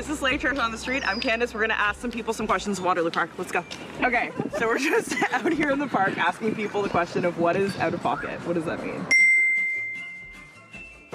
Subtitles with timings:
[0.00, 1.06] This is Slate Church on the street.
[1.06, 1.52] I'm Candace.
[1.52, 3.28] We're gonna ask some people some questions in Waterloo Park.
[3.36, 3.62] Let's go.
[4.02, 7.54] Okay, so we're just out here in the park asking people the question of what
[7.54, 8.40] is out of pocket.
[8.46, 9.06] What does that mean?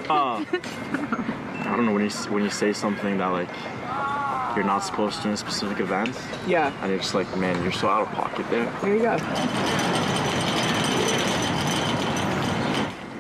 [0.08, 3.50] Uh, I don't know when you when you say something that like
[4.56, 6.72] you're not supposed to in a specific event, Yeah.
[6.84, 8.72] and you're just like, man, you're so out of pocket there.
[8.84, 9.18] There you go.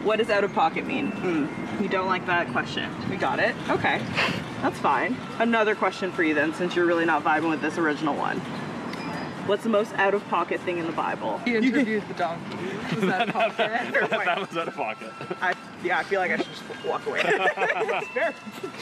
[0.05, 1.08] What does out of pocket mean?
[1.09, 1.81] Hmm.
[1.81, 2.91] You don't like that question.
[3.09, 3.55] We got it.
[3.67, 4.00] Okay.
[4.62, 5.16] That's fine.
[5.40, 8.40] Another question for you then, since you're really not vibing with this original one.
[9.48, 11.38] What's the most out of pocket thing in the Bible?
[11.45, 12.58] He interviewed the donkey.
[12.95, 13.56] Was that pocket?
[13.56, 14.50] Fair point.
[14.50, 15.12] was out of pocket.
[15.39, 15.53] I,
[15.84, 17.22] yeah, I feel like I should just walk away.
[17.23, 18.34] That's fair.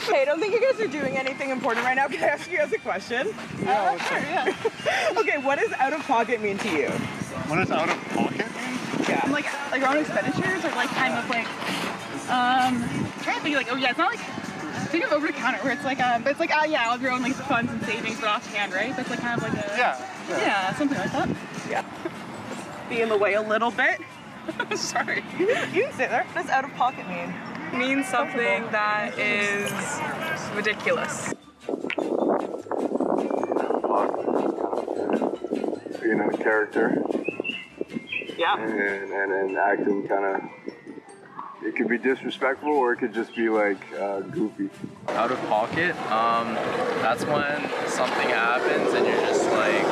[0.06, 2.08] Hey, I don't think you guys are doing anything important right now.
[2.08, 3.28] Can I ask you guys a question?
[3.62, 5.18] Yeah, sure, yeah.
[5.18, 6.88] okay, what does out of pocket mean to you?
[6.88, 8.78] When it's out of pocket, mean?
[9.06, 9.28] Yeah.
[9.30, 11.46] like like our own expenditures or like kind of like
[12.30, 14.43] um I'm trying to think like oh yeah it's not like
[14.94, 16.94] think of over the counter where it's like um but it's like ah yeah all
[16.94, 19.52] of your own like funds and savings but offhand right that's like kind of like
[19.52, 19.98] a yeah.
[20.28, 21.28] yeah something like that
[21.68, 21.84] Yeah.
[22.88, 23.98] Be in the way a little bit.
[24.76, 26.24] sorry You can sit there.
[26.32, 27.32] What does out of pocket mean?
[27.76, 29.72] means something that is
[30.54, 31.34] ridiculous
[36.02, 37.02] being a character
[38.38, 38.58] Yeah.
[38.58, 40.40] and, and, and acting kind of
[41.64, 44.68] it could be disrespectful or it could just be like uh, goofy
[45.08, 46.54] out of pocket um
[47.02, 49.84] that's when something happens and you're just like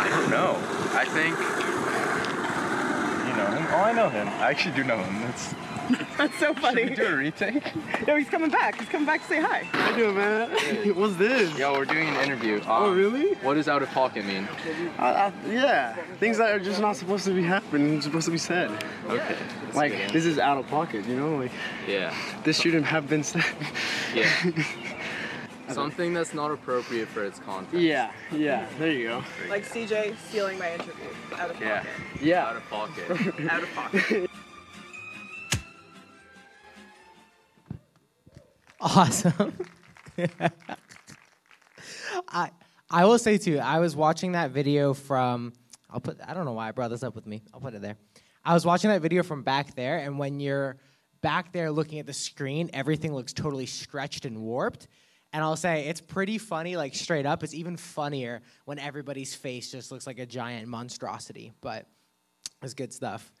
[0.00, 0.56] i don't know
[0.94, 1.36] i think
[3.28, 3.66] You know him?
[3.70, 4.28] Oh, I know him.
[4.28, 5.22] I actually do know him.
[5.22, 5.54] That's.
[6.18, 6.82] That's so funny.
[6.82, 7.62] Should we Do a retake?
[8.06, 8.78] No, he's coming back.
[8.80, 9.66] He's coming back to say hi.
[9.72, 10.50] I do, man.
[10.96, 11.56] What's this?
[11.58, 13.34] yo we're doing an interview Oh, Um, really?
[13.36, 14.48] what does out of pocket mean
[14.98, 18.38] Uh, uh, yeah, things that are just not supposed to be happening, supposed to be
[18.38, 18.70] said.
[19.08, 19.36] okay
[19.74, 21.36] Like this is out of pocket, you know.
[21.36, 21.52] Like
[21.86, 22.12] yeah
[22.44, 23.44] this shouldn't have been said.
[24.14, 24.28] yeah
[25.68, 28.66] something that's not appropriate for its content yeah, yeah.
[28.78, 29.24] There you go.
[29.48, 30.92] Like CJ stealing my interview.
[31.38, 32.22] Out of yeah pocket.
[32.22, 32.46] Yeah.
[32.48, 34.30] Out of pocket Out of pocket.
[38.82, 39.56] Awesome.
[42.28, 42.50] I
[42.90, 45.52] I will say too, I was watching that video from
[45.88, 47.42] I'll put I don't know why I brought this up with me.
[47.54, 47.96] I'll put it there.
[48.44, 50.78] I was watching that video from back there, and when you're
[51.20, 54.88] back there looking at the screen, everything looks totally stretched and warped.
[55.32, 57.44] And I'll say it's pretty funny, like straight up.
[57.44, 61.52] It's even funnier when everybody's face just looks like a giant monstrosity.
[61.60, 61.86] But
[62.62, 63.32] it's good stuff.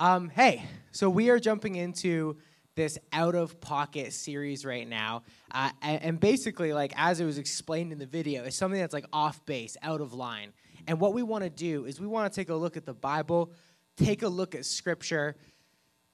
[0.00, 2.36] Um, hey, so we are jumping into
[2.78, 7.36] this out of pocket series right now, uh, and, and basically, like as it was
[7.36, 10.52] explained in the video, it's something that's like off base, out of line.
[10.86, 12.94] And what we want to do is we want to take a look at the
[12.94, 13.52] Bible,
[13.96, 15.34] take a look at Scripture,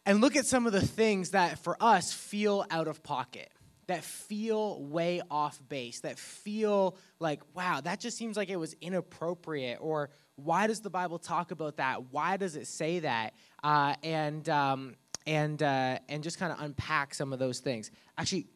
[0.06, 3.50] and look at some of the things that for us feel out of pocket
[3.86, 8.74] that feel way off base that feel like wow that just seems like it was
[8.80, 13.94] inappropriate or why does the bible talk about that why does it say that uh,
[14.02, 14.94] and um,
[15.26, 18.46] and uh, and just kind of unpack some of those things actually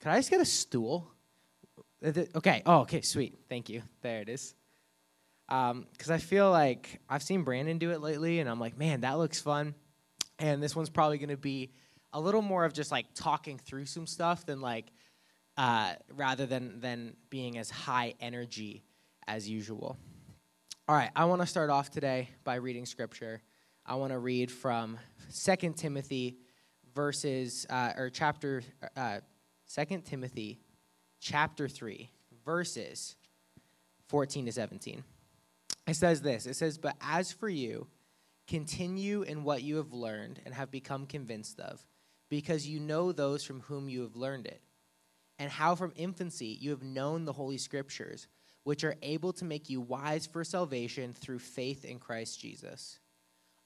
[0.00, 1.10] could i just get a stool
[2.34, 4.54] okay oh okay sweet thank you there it is
[5.48, 9.16] because I feel like I've seen Brandon do it lately, and I'm like, man, that
[9.16, 9.74] looks fun.
[10.38, 11.72] And this one's probably going to be
[12.12, 14.92] a little more of just like talking through some stuff than like,
[15.56, 18.84] uh, rather than than being as high energy
[19.26, 19.96] as usual.
[20.86, 23.42] All right, I want to start off today by reading scripture.
[23.88, 24.98] I want to read from
[25.34, 26.36] 2 Timothy
[26.94, 28.62] verses uh, or chapter
[28.94, 29.20] uh,
[29.74, 30.60] 2 Timothy
[31.20, 32.10] chapter 3
[32.44, 33.16] verses
[34.08, 35.02] 14 to 17.
[35.86, 37.86] It says this it says, But as for you,
[38.46, 41.82] continue in what you have learned and have become convinced of,
[42.28, 44.60] because you know those from whom you have learned it,
[45.38, 48.28] and how from infancy you have known the Holy Scriptures,
[48.64, 52.98] which are able to make you wise for salvation through faith in Christ Jesus.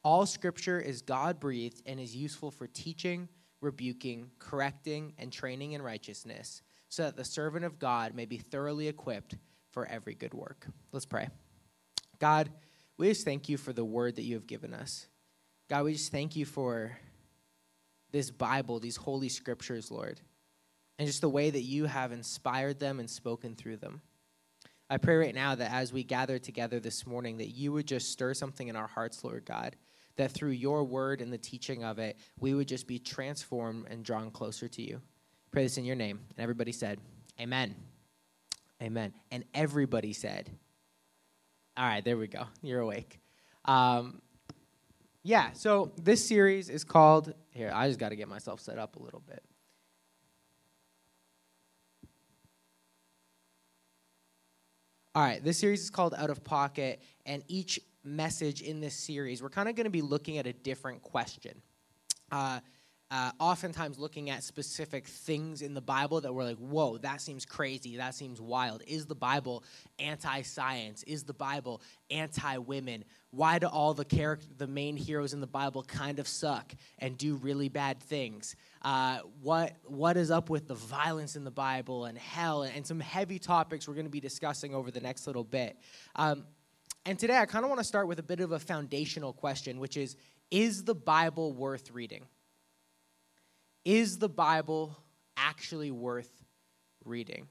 [0.05, 3.29] All Scripture is God breathed and is useful for teaching,
[3.61, 8.89] rebuking, correcting, and training in righteousness, so that the servant of God may be thoroughly
[8.89, 9.37] equipped
[9.71, 10.67] for every good work.
[10.91, 11.29] Let's pray.
[12.19, 12.51] God,
[12.99, 15.07] we just thank you for the word that you have given us.
[15.71, 16.99] God, we just thank you for
[18.11, 20.21] this Bible, these holy scriptures, Lord,
[20.99, 24.03] and just the way that you have inspired them and spoken through them.
[24.91, 28.11] I pray right now that as we gather together this morning, that you would just
[28.11, 29.77] stir something in our hearts, Lord God,
[30.17, 34.05] that through your word and the teaching of it, we would just be transformed and
[34.05, 35.01] drawn closer to you.
[35.51, 36.21] Pray this in your name.
[36.31, 36.99] And everybody said,
[37.41, 37.75] Amen.
[38.83, 39.13] Amen.
[39.31, 40.51] And everybody said,
[41.77, 42.45] All right, there we go.
[42.63, 43.21] You're awake.
[43.65, 44.21] Um,
[45.23, 48.97] yeah, so this series is called, here, I just got to get myself set up
[48.97, 49.43] a little bit.
[55.15, 59.43] All right, this series is called Out of Pocket, and each message in this series,
[59.43, 61.61] we're kind of going to be looking at a different question.
[62.31, 62.61] Uh,
[63.13, 67.45] uh, oftentimes looking at specific things in the Bible that we're like, whoa, that seems
[67.45, 67.99] crazy.
[67.99, 68.83] That seems wild.
[68.87, 69.65] Is the Bible
[69.99, 71.03] anti science?
[71.03, 73.05] Is the Bible anti women?
[73.31, 77.19] Why do all the character, the main heroes in the Bible kind of suck and
[77.19, 78.57] do really bad things?
[78.81, 82.87] Uh, what, what is up with the violence in the Bible and hell and, and
[82.87, 85.77] some heavy topics we're going to be discussing over the next little bit.
[86.17, 86.45] Um,
[87.05, 89.81] and today I kind of want to start with a bit of a foundational question,
[89.81, 90.17] which is
[90.51, 92.27] Is the Bible worth reading?
[93.85, 94.97] Is the Bible
[95.37, 96.31] actually worth
[97.05, 97.49] reading?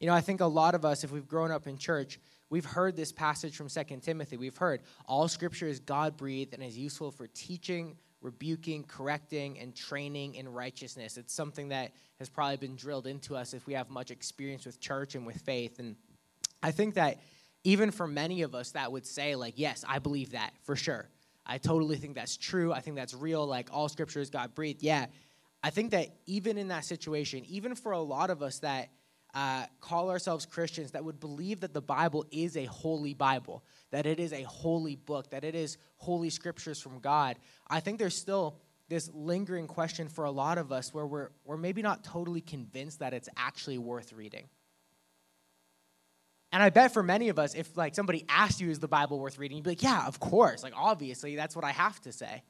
[0.00, 2.18] You know, I think a lot of us, if we've grown up in church,
[2.50, 4.36] we've heard this passage from 2 Timothy.
[4.36, 9.74] We've heard all scripture is God breathed and is useful for teaching, rebuking, correcting, and
[9.74, 11.16] training in righteousness.
[11.16, 14.80] It's something that has probably been drilled into us if we have much experience with
[14.80, 15.78] church and with faith.
[15.78, 15.96] And
[16.62, 17.20] I think that
[17.66, 21.08] even for many of us, that would say, like, yes, I believe that for sure.
[21.44, 22.72] I totally think that's true.
[22.72, 23.44] I think that's real.
[23.44, 24.84] Like all scripture is God breathed.
[24.84, 25.06] Yeah.
[25.64, 28.90] I think that even in that situation, even for a lot of us that
[29.34, 34.06] uh, call ourselves Christians, that would believe that the Bible is a holy Bible, that
[34.06, 37.36] it is a holy book, that it is holy scriptures from God,
[37.68, 38.58] I think there's still
[38.88, 43.00] this lingering question for a lot of us where we're, we're maybe not totally convinced
[43.00, 44.46] that it's actually worth reading.
[46.52, 49.18] And I bet for many of us, if like somebody asked you, is the Bible
[49.18, 49.56] worth reading?
[49.58, 50.62] You'd be like, yeah, of course.
[50.62, 52.42] Like, obviously, that's what I have to say.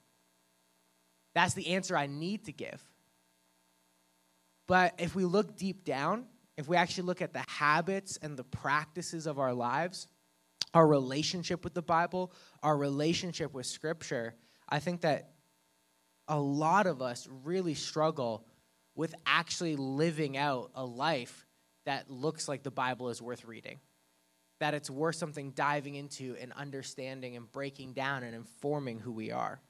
[1.34, 2.82] That's the answer I need to give.
[4.66, 6.26] But if we look deep down,
[6.56, 10.08] if we actually look at the habits and the practices of our lives,
[10.74, 12.32] our relationship with the Bible,
[12.62, 14.34] our relationship with Scripture,
[14.68, 15.30] I think that
[16.28, 18.46] a lot of us really struggle
[18.94, 21.46] with actually living out a life
[21.84, 23.78] that looks like the Bible is worth reading
[24.58, 29.30] that it's worth something diving into and understanding and breaking down and informing who we
[29.30, 29.60] are.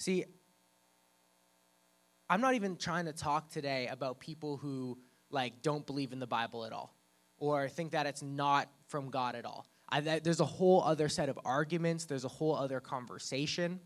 [0.00, 0.24] See,
[2.30, 4.98] I'm not even trying to talk today about people who
[5.30, 6.94] like don't believe in the Bible at all
[7.38, 9.66] or think that it's not from God at all.
[9.88, 13.80] I, there's a whole other set of arguments, there's a whole other conversation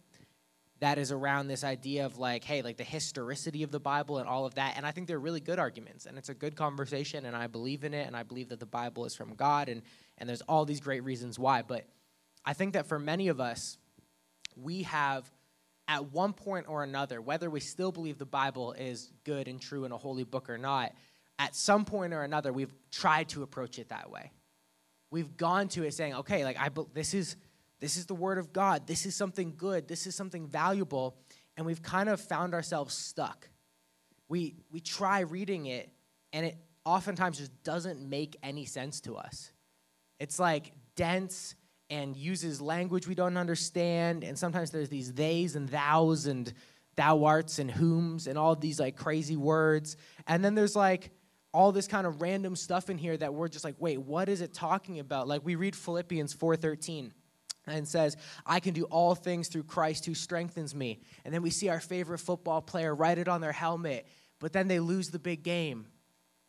[0.80, 4.28] that is around this idea of like, hey, like the historicity of the Bible and
[4.28, 4.74] all of that.
[4.76, 7.84] And I think they're really good arguments, and it's a good conversation, and I believe
[7.84, 9.82] in it, and I believe that the Bible is from God, and
[10.18, 11.62] and there's all these great reasons why.
[11.62, 11.86] But
[12.44, 13.78] I think that for many of us,
[14.56, 15.30] we have
[15.88, 19.84] at one point or another, whether we still believe the Bible is good and true
[19.84, 20.92] and a holy book or not,
[21.38, 24.32] at some point or another, we've tried to approach it that way.
[25.10, 27.36] We've gone to it saying, okay, like I, this is
[27.80, 28.86] this is the word of God.
[28.86, 29.88] This is something good.
[29.88, 31.16] This is something valuable.
[31.56, 33.48] And we've kind of found ourselves stuck.
[34.28, 35.90] We, we try reading it,
[36.32, 39.52] and it oftentimes just doesn't make any sense to us.
[40.18, 41.54] It's like dense
[41.90, 44.24] and uses language we don't understand.
[44.24, 46.52] And sometimes there's these theys and thous and
[46.96, 49.96] thou arts and whoms and all these like crazy words.
[50.26, 51.10] And then there's like
[51.52, 54.40] all this kind of random stuff in here that we're just like, wait, what is
[54.40, 55.28] it talking about?
[55.28, 57.12] Like we read Philippians 4:13
[57.66, 61.00] and says, I can do all things through Christ who strengthens me.
[61.24, 64.06] And then we see our favorite football player write it on their helmet,
[64.38, 65.86] but then they lose the big game.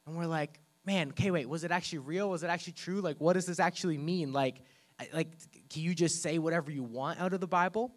[0.06, 2.30] And we're like, man, okay, wait, was it actually real?
[2.30, 3.02] Was it actually true?
[3.02, 4.32] Like, what does this actually mean?
[4.32, 4.62] Like,
[5.14, 5.28] like
[5.70, 7.94] can you just say whatever you want out of the Bible?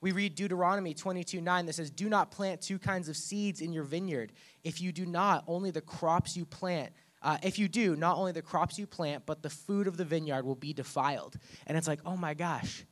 [0.00, 3.72] We read Deuteronomy 22 9 that says, Do not plant two kinds of seeds in
[3.72, 4.32] your vineyard.
[4.62, 8.32] If you do not, only the crops you plant uh, if you do, not only
[8.32, 11.36] the crops you plant, but the food of the vineyard will be defiled.
[11.66, 12.84] And it's like, oh my gosh,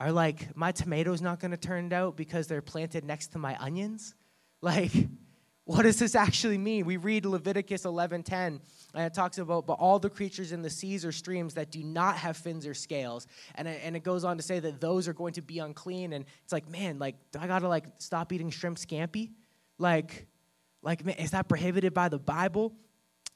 [0.00, 3.56] are like my tomatoes not going to turn out because they're planted next to my
[3.58, 4.14] onions?
[4.62, 4.92] Like,
[5.66, 6.86] what does this actually mean?
[6.86, 8.60] We read Leviticus 11:10, and
[8.94, 12.16] it talks about but all the creatures in the seas or streams that do not
[12.16, 15.12] have fins or scales, and it, and it goes on to say that those are
[15.12, 16.14] going to be unclean.
[16.14, 19.32] And it's like, man, like, do I gotta like stop eating shrimp scampi?
[19.78, 20.26] Like,
[20.82, 22.74] like, man, is that prohibited by the Bible?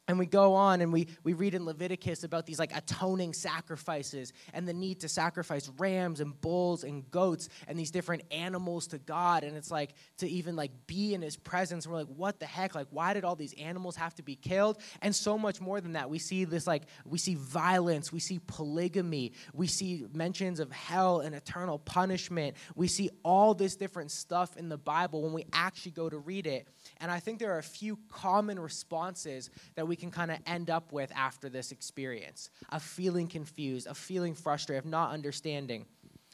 [0.08, 4.32] And we go on and we, we read in Leviticus about these like atoning sacrifices
[4.54, 8.98] and the need to sacrifice rams and bulls and goats and these different animals to
[8.98, 9.44] God.
[9.44, 11.86] And it's like to even like be in his presence.
[11.86, 12.74] We're like, what the heck?
[12.74, 14.78] Like, why did all these animals have to be killed?
[15.02, 16.08] And so much more than that.
[16.08, 21.20] We see this like, we see violence, we see polygamy, we see mentions of hell
[21.20, 22.56] and eternal punishment.
[22.74, 26.46] We see all this different stuff in the Bible when we actually go to read
[26.46, 26.66] it.
[27.00, 30.68] And I think there are a few common responses that we can kind of end
[30.68, 35.86] up with after this experience of feeling confused, of feeling frustrated, of not understanding.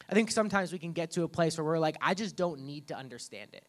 [0.08, 2.60] I think sometimes we can get to a place where we're like, I just don't
[2.60, 3.66] need to understand it.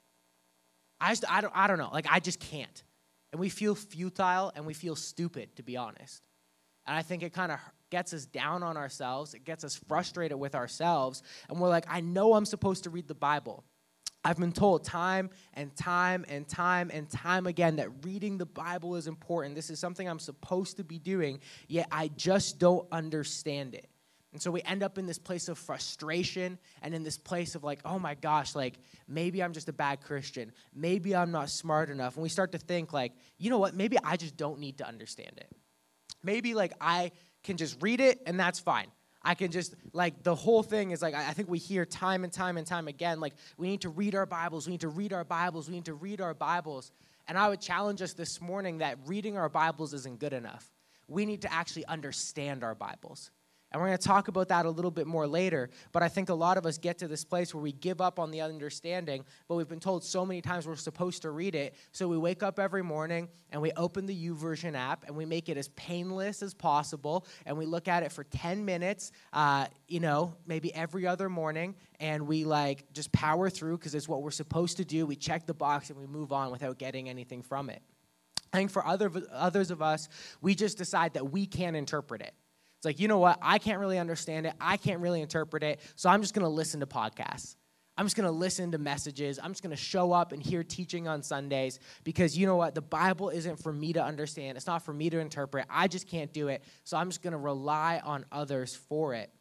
[1.02, 1.90] I just, I don't, I don't know.
[1.92, 2.84] Like, I just can't.
[3.32, 6.26] And we feel futile and we feel stupid, to be honest.
[6.88, 7.60] And I think it kind of
[7.90, 9.34] gets us down on ourselves.
[9.34, 11.24] It gets us frustrated with ourselves.
[11.50, 13.66] And we're like, I know I'm supposed to read the Bible.
[14.26, 18.96] I've been told time and time and time and time again that reading the Bible
[18.96, 19.54] is important.
[19.54, 23.88] This is something I'm supposed to be doing, yet I just don't understand it.
[24.34, 27.64] And so we end up in this place of frustration and in this place of
[27.64, 30.52] like, oh my gosh, like maybe I'm just a bad Christian.
[30.74, 32.16] Maybe I'm not smart enough.
[32.16, 33.76] And we start to think, like, you know what?
[33.76, 35.56] Maybe I just don't need to understand it.
[36.24, 37.12] Maybe like I
[37.44, 38.88] can just read it and that's fine.
[39.26, 42.32] I can just, like, the whole thing is like, I think we hear time and
[42.32, 45.12] time and time again, like, we need to read our Bibles, we need to read
[45.14, 46.92] our Bibles, we need to read our Bibles.
[47.28, 50.72] And I would challenge us this morning that reading our Bibles isn't good enough.
[51.08, 53.32] We need to actually understand our Bibles.
[53.76, 55.70] And we're going to talk about that a little bit more later.
[55.92, 58.20] But I think a lot of us get to this place where we give up
[58.20, 61.76] on the understanding, but we've been told so many times we're supposed to read it.
[61.92, 65.50] So we wake up every morning and we open the YouVersion app and we make
[65.50, 67.28] it as painless as possible.
[67.46, 71.76] And we look at it for 10 minutes, uh, you know, maybe every other morning.
[72.00, 75.06] And we like just power through because it's what we're supposed to do.
[75.06, 77.82] We check the box and we move on without getting anything from it.
[78.54, 80.08] I think for other, others of us,
[80.42, 82.34] we just decide that we can't interpret it.
[82.78, 83.40] It's like, you know what?
[83.42, 84.54] I can't really understand it.
[84.60, 85.80] I can't really interpret it.
[85.96, 87.56] So I'm just going to listen to podcasts.
[87.98, 89.40] I'm just going to listen to messages.
[89.42, 92.76] I'm just going to show up and hear teaching on Sundays because you know what?
[92.76, 94.58] The Bible isn't for me to understand.
[94.58, 95.66] It's not for me to interpret.
[95.70, 96.64] I just can't do it.
[96.84, 99.32] So I'm just going to rely on others for it.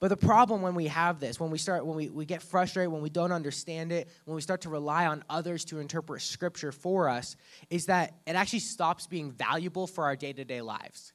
[0.00, 2.92] But the problem when we have this, when we start, when we, we get frustrated,
[2.92, 6.70] when we don't understand it, when we start to rely on others to interpret scripture
[6.70, 7.36] for us,
[7.68, 11.12] is that it actually stops being valuable for our day to day lives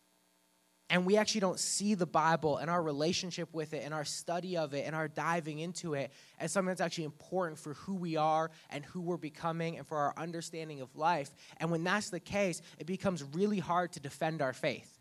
[0.93, 4.57] and we actually don't see the Bible and our relationship with it and our study
[4.57, 8.15] of it and our diving into it as something that's actually important for who we
[8.15, 11.31] are and who we're becoming and for our understanding of life.
[11.57, 14.99] And when that's the case, it becomes really hard to defend our faith.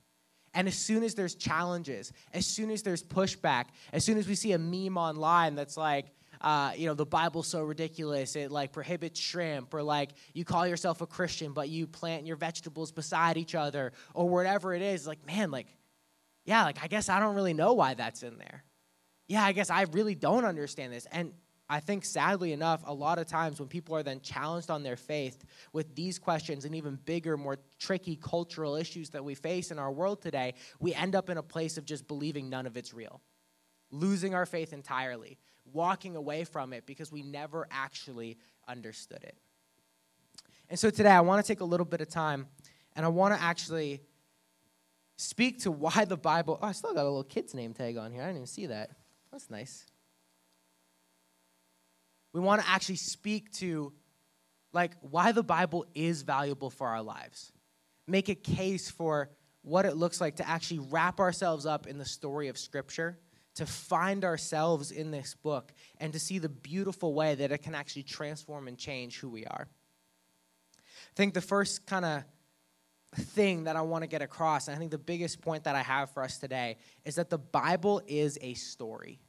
[0.54, 4.34] And as soon as there's challenges, as soon as there's pushback, as soon as we
[4.34, 6.06] see a meme online that's like,
[6.40, 10.66] uh, you know, the Bible's so ridiculous, it like prohibits shrimp, or like you call
[10.66, 15.06] yourself a Christian, but you plant your vegetables beside each other, or whatever it is,
[15.06, 15.66] like, man, like,
[16.44, 18.64] yeah, like I guess I don't really know why that's in there.
[19.28, 21.06] Yeah, I guess I really don't understand this.
[21.12, 21.32] And
[21.68, 24.96] I think sadly enough, a lot of times when people are then challenged on their
[24.96, 29.78] faith with these questions and even bigger, more tricky cultural issues that we face in
[29.78, 32.92] our world today, we end up in a place of just believing none of it's
[32.92, 33.22] real,
[33.90, 38.36] losing our faith entirely, walking away from it because we never actually
[38.68, 39.38] understood it.
[40.68, 42.48] And so today I want to take a little bit of time
[42.94, 44.02] and I want to actually
[45.22, 46.58] speak to why the Bible.
[46.60, 48.22] Oh, I still got a little kid's name tag on here.
[48.22, 48.90] I didn't even see that.
[49.30, 49.86] That's nice.
[52.32, 53.92] We want to actually speak to
[54.72, 57.52] like why the Bible is valuable for our lives.
[58.06, 59.30] Make a case for
[59.62, 63.18] what it looks like to actually wrap ourselves up in the story of Scripture,
[63.54, 67.74] to find ourselves in this book, and to see the beautiful way that it can
[67.74, 69.68] actually transform and change who we are.
[70.78, 72.24] I think the first kind of
[73.16, 75.82] thing that I want to get across, and I think the biggest point that I
[75.82, 79.20] have for us today, is that the Bible is a story.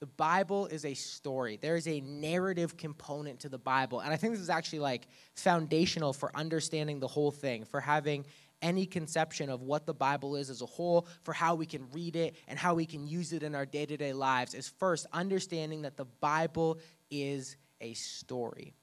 [0.00, 1.58] The Bible is a story.
[1.62, 4.00] There is a narrative component to the Bible.
[4.00, 8.26] And I think this is actually like foundational for understanding the whole thing, for having
[8.62, 12.16] any conception of what the Bible is as a whole, for how we can read
[12.16, 15.06] it and how we can use it in our day to day lives, is first
[15.12, 18.74] understanding that the Bible is a story.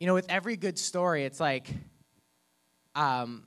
[0.00, 1.68] You know, with every good story, it's like,
[2.94, 3.46] um,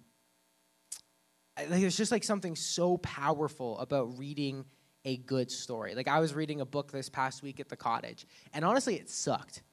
[1.70, 4.66] there's just like something so powerful about reading
[5.06, 5.96] a good story.
[5.96, 9.10] Like I was reading a book this past week at the cottage, and honestly, it
[9.10, 9.64] sucked.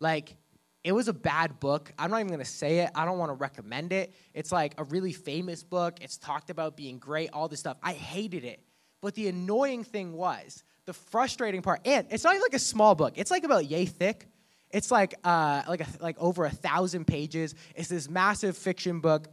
[0.00, 0.36] Like
[0.84, 1.92] it was a bad book.
[1.98, 2.90] I'm not even gonna say it.
[2.94, 4.12] I don't want to recommend it.
[4.34, 5.98] It's like a really famous book.
[6.00, 7.76] It's talked about being great, all this stuff.
[7.82, 8.60] I hated it.
[9.00, 12.94] But the annoying thing was the frustrating part, and it's not even like a small
[12.94, 13.14] book.
[13.16, 14.28] It's like about yay thick.
[14.72, 17.54] It's like uh, like a, like over a thousand pages.
[17.74, 19.28] It's this massive fiction book,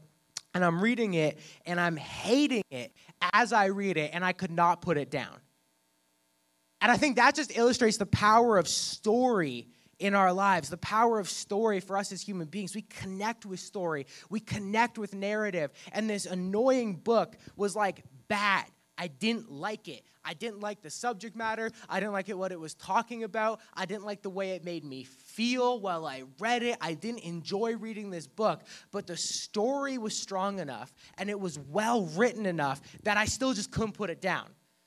[0.53, 2.93] and I'm reading it and I'm hating it
[3.33, 5.39] as I read it, and I could not put it down.
[6.81, 9.67] And I think that just illustrates the power of story
[9.99, 12.73] in our lives, the power of story for us as human beings.
[12.73, 15.71] We connect with story, we connect with narrative.
[15.91, 18.65] And this annoying book was like bad.
[18.97, 20.03] I didn't like it.
[20.23, 21.71] I didn't like the subject matter.
[21.87, 23.59] I didn't like it what it was talking about.
[23.73, 26.77] I didn't like the way it made me feel while I read it.
[26.81, 28.61] I didn't enjoy reading this book,
[28.91, 33.53] but the story was strong enough and it was well written enough that I still
[33.53, 34.45] just couldn't put it down.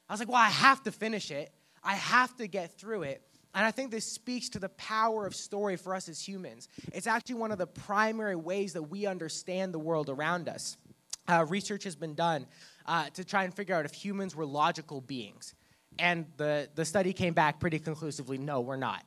[0.08, 1.52] I was like, well, I have to finish it.
[1.82, 3.22] I have to get through it.
[3.54, 6.68] And I think this speaks to the power of story for us as humans.
[6.92, 10.76] It's actually one of the primary ways that we understand the world around us.
[11.28, 12.46] Uh, research has been done
[12.86, 15.54] uh, to try and figure out if humans were logical beings.
[15.98, 19.04] And the, the study came back pretty conclusively no, we're not.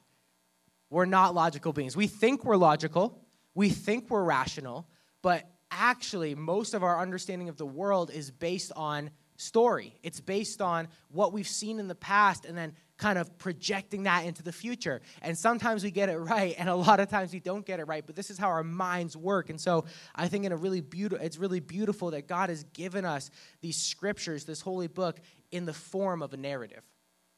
[0.89, 1.95] We're not logical beings.
[1.95, 3.19] We think we're logical,
[3.53, 4.87] we think we're rational,
[5.21, 9.99] but actually, most of our understanding of the world is based on story.
[10.03, 14.25] It's based on what we've seen in the past and then kind of projecting that
[14.25, 15.01] into the future.
[15.21, 17.87] And sometimes we get it right, and a lot of times we don't get it
[17.87, 18.05] right.
[18.05, 19.49] But this is how our minds work.
[19.49, 19.85] And so
[20.15, 23.29] I think in a really beautiful, it's really beautiful that God has given us
[23.61, 25.19] these scriptures, this holy book,
[25.51, 26.83] in the form of a narrative,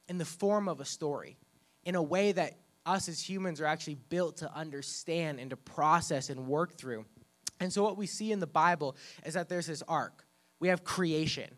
[0.07, 1.37] in the form of a story,
[1.83, 6.29] in a way that us as humans are actually built to understand and to process
[6.29, 7.05] and work through.
[7.59, 8.95] And so what we see in the Bible
[9.25, 10.25] is that there's this arc.
[10.59, 11.49] We have creation.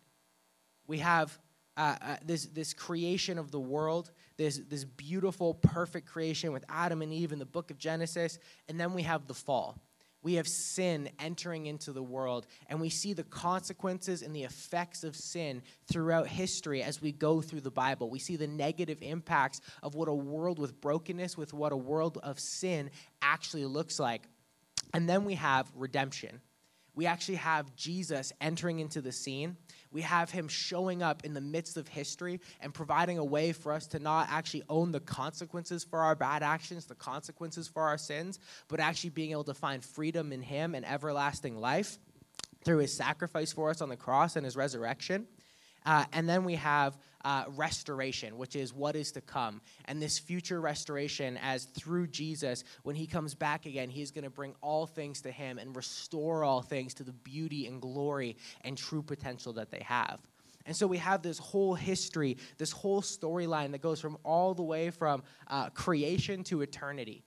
[0.87, 1.37] We have
[1.79, 7.01] uh, uh, this, this creation of the world, this, this beautiful, perfect creation with Adam
[7.01, 8.37] and Eve in the book of Genesis.
[8.67, 9.77] And then we have the fall.
[10.21, 15.05] We have sin entering into the world, and we see the consequences and the effects
[15.05, 18.09] of sin throughout history as we go through the Bible.
[18.09, 22.17] We see the negative impacts of what a world with brokenness, with what a world
[22.21, 24.23] of sin actually looks like.
[24.93, 26.41] And then we have redemption.
[26.93, 29.55] We actually have Jesus entering into the scene
[29.91, 33.71] we have him showing up in the midst of history and providing a way for
[33.71, 37.97] us to not actually own the consequences for our bad actions, the consequences for our
[37.97, 41.97] sins, but actually being able to find freedom in him and everlasting life
[42.63, 45.27] through his sacrifice for us on the cross and his resurrection.
[45.85, 49.61] Uh, and then we have uh, restoration, which is what is to come.
[49.85, 54.29] And this future restoration, as through Jesus, when he comes back again, he's going to
[54.29, 58.77] bring all things to him and restore all things to the beauty and glory and
[58.77, 60.19] true potential that they have.
[60.65, 64.63] And so we have this whole history, this whole storyline that goes from all the
[64.63, 67.23] way from uh, creation to eternity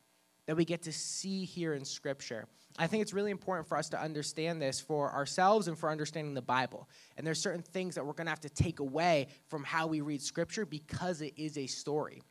[0.47, 2.47] that we get to see here in Scripture.
[2.79, 6.35] I think it's really important for us to understand this for ourselves and for understanding
[6.35, 6.89] the Bible.
[7.17, 10.01] And there's certain things that we're going to have to take away from how we
[10.01, 12.23] read Scripture because it is a story.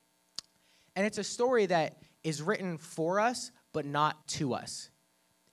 [0.95, 4.89] And it's a story that is written for us, but not to us.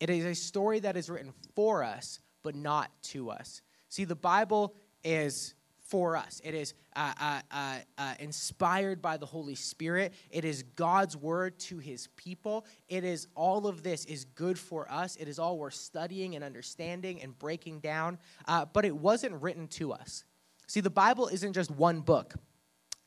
[0.01, 3.63] It is a story that is written for us, but not to us.
[3.89, 5.55] See, the Bible is
[5.89, 6.41] for us.
[6.45, 10.13] It is uh, uh, uh, uh, inspired by the Holy Spirit.
[10.31, 12.67] It is God's word to his people.
[12.89, 15.17] It is all of this is good for us.
[15.17, 19.67] It is all we're studying and understanding and breaking down, uh, but it wasn't written
[19.69, 20.25] to us.
[20.67, 22.35] See, the Bible isn't just one book.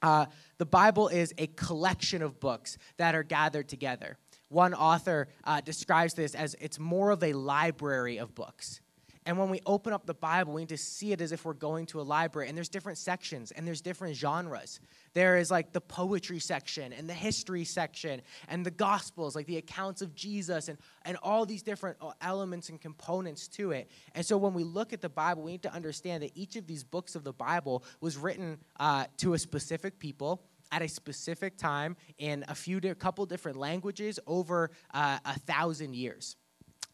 [0.02, 0.26] Uh,
[0.58, 4.17] the Bible is a collection of books that are gathered together.
[4.50, 5.28] One author
[5.63, 8.81] describes this as it's more of a library of books.
[9.26, 11.54] And when we open up the Bible, we need to see it as if we're
[11.54, 12.48] going to a library.
[12.48, 14.80] And there's different sections and there's different genres.
[15.14, 19.58] There is like the poetry section and the history section and the gospels, like the
[19.58, 23.92] accounts of Jesus and, and all these different uh, elements and components to it.
[24.16, 26.66] And so when we look at the Bible, we need to understand that each of
[26.66, 31.58] these books of the Bible was written uh, to a specific people at a specific
[31.58, 36.38] time in a few di- couple different languages over uh, a thousand years.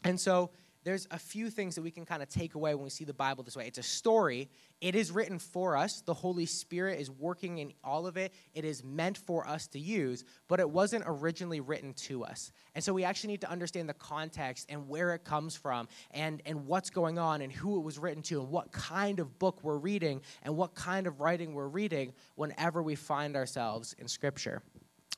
[0.04, 0.50] And so
[0.84, 3.12] there's a few things that we can kind of take away when we see the
[3.12, 3.66] Bible this way.
[3.66, 4.48] It's a story.
[4.80, 6.02] It is written for us.
[6.02, 8.32] The Holy Spirit is working in all of it.
[8.54, 12.52] It is meant for us to use, but it wasn't originally written to us.
[12.74, 16.42] And so we actually need to understand the context and where it comes from and,
[16.46, 19.58] and what's going on and who it was written to and what kind of book
[19.62, 24.62] we're reading and what kind of writing we're reading whenever we find ourselves in Scripture.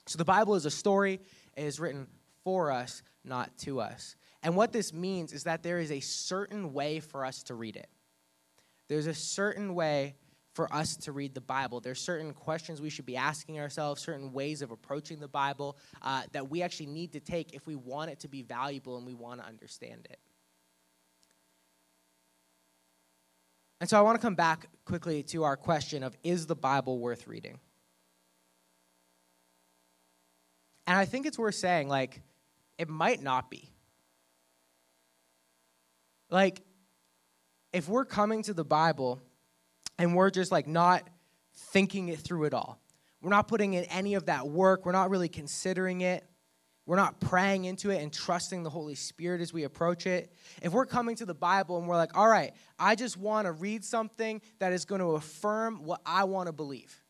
[0.06, 1.20] So the Bible is a story.
[1.56, 2.06] It is written
[2.42, 4.16] for us, not to us.
[4.42, 7.76] And what this means is that there is a certain way for us to read
[7.76, 7.88] it.
[8.88, 10.16] There's a certain way
[10.54, 11.80] for us to read the Bible.
[11.80, 16.22] There's certain questions we should be asking ourselves, certain ways of approaching the Bible uh,
[16.32, 19.14] that we actually need to take if we want it to be valuable and we
[19.14, 20.18] want to understand it.
[23.80, 26.98] And so I want to come back quickly to our question of is the Bible
[26.98, 27.58] worth reading?
[30.86, 32.20] And I think it's worth saying, like,
[32.76, 33.69] it might not be.
[36.30, 36.62] Like,
[37.72, 39.20] if we're coming to the Bible
[39.98, 41.08] and we're just like not
[41.54, 42.80] thinking it through at all,
[43.20, 46.24] we're not putting in any of that work, we're not really considering it,
[46.86, 50.32] we're not praying into it and trusting the Holy Spirit as we approach it.
[50.62, 53.52] If we're coming to the Bible and we're like, all right, I just want to
[53.52, 57.04] read something that is going to affirm what I want to believe.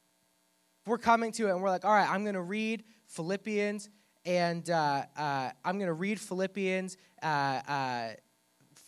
[0.83, 3.89] If we're coming to it and we're like, all right, I'm going to read Philippians
[4.27, 6.97] and uh, uh, I'm going to read Philippians.
[7.23, 8.09] Uh, uh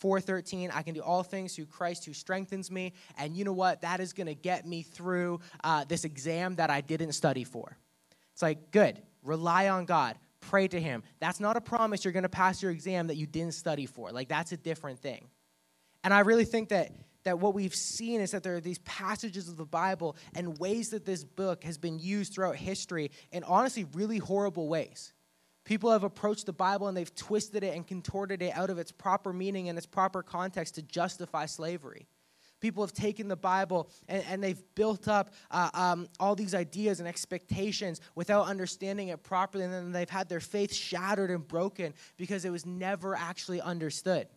[0.03, 3.81] 4:13 I can do all things through Christ who strengthens me and you know what
[3.81, 7.77] that is going to get me through uh, this exam that I didn't study for.
[8.33, 12.23] It's like good rely on God pray to him that's not a promise you're going
[12.23, 15.29] to pass your exam that you didn't study for like that's a different thing.
[16.03, 16.91] And I really think that
[17.23, 20.89] that what we've seen is that there are these passages of the Bible and ways
[20.89, 25.13] that this book has been used throughout history in honestly really horrible ways.
[25.65, 28.91] People have approached the Bible and they've twisted it and contorted it out of its
[28.91, 32.07] proper meaning and its proper context to justify slavery.
[32.59, 36.99] People have taken the Bible and, and they've built up uh, um, all these ideas
[36.99, 41.93] and expectations without understanding it properly, and then they've had their faith shattered and broken
[42.17, 44.27] because it was never actually understood.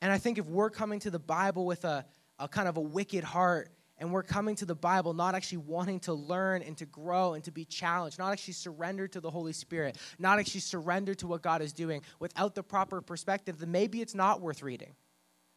[0.00, 2.04] And I think if we're coming to the Bible with a,
[2.40, 3.70] a kind of a wicked heart,
[4.02, 7.44] and we're coming to the Bible not actually wanting to learn and to grow and
[7.44, 11.40] to be challenged, not actually surrender to the Holy Spirit, not actually surrender to what
[11.40, 14.96] God is doing without the proper perspective, then maybe it's not worth reading.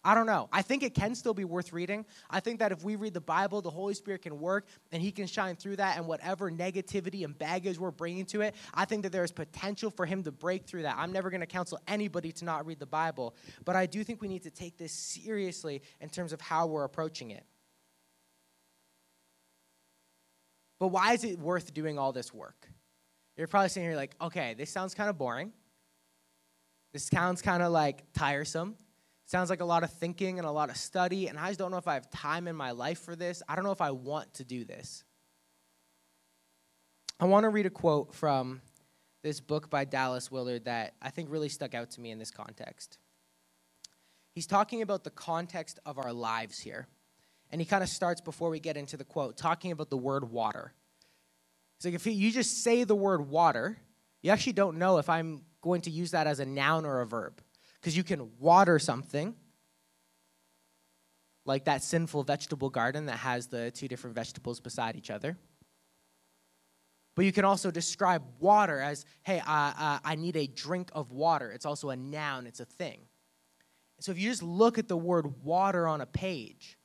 [0.04, 0.48] I don't know.
[0.54, 2.06] I think it can still be worth reading.
[2.30, 5.12] I think that if we read the Bible, the Holy Spirit can work and He
[5.12, 9.02] can shine through that, and whatever negativity and baggage we're bringing to it, I think
[9.02, 10.98] that there is potential for Him to break through that.
[11.00, 14.22] I'm never going to counsel anybody to not read the Bible, but I do think
[14.22, 17.44] we need to take this seriously in terms of how we're approaching it.
[20.80, 22.68] But why is it worth doing all this work?
[23.38, 25.52] You're probably sitting here like, okay, this sounds kind of boring.
[26.94, 28.76] This sounds kind of like tiresome.
[29.26, 31.72] Sounds like a lot of thinking and a lot of study, and I just don't
[31.72, 33.42] know if I have time in my life for this.
[33.50, 35.04] I don't know if I want to do this.
[37.20, 38.62] I want to read a quote from
[39.24, 42.30] this book by Dallas Willard that I think really stuck out to me in this
[42.30, 43.00] context.
[44.36, 46.88] He's talking about the context of our lives here.
[47.56, 50.30] And he kind of starts before we get into the quote, talking about the word
[50.30, 50.74] water.
[51.78, 53.78] It's like if you just say the word water,
[54.22, 57.06] you actually don't know if I'm going to use that as a noun or a
[57.06, 57.42] verb.
[57.76, 59.36] Because you can water something,
[61.46, 65.38] like that sinful vegetable garden that has the two different vegetables beside each other.
[67.16, 71.14] But you can also describe water as, hey, uh, uh, I need a drink of
[71.14, 71.54] water.
[71.54, 73.00] It's also a noun, it's a thing.
[74.02, 76.78] So if you just look at the word water on a page,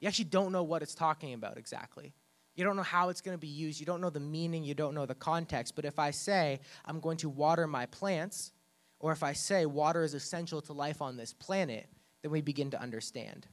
[0.00, 2.14] you actually don't know what it's talking about exactly.
[2.54, 3.80] You don't know how it's going to be used.
[3.80, 4.64] You don't know the meaning.
[4.64, 5.76] You don't know the context.
[5.76, 8.52] But if I say, I'm going to water my plants,
[8.98, 11.88] or if I say water is essential to life on this planet,
[12.22, 13.46] then we begin to understand.